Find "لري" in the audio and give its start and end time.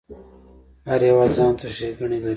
2.23-2.29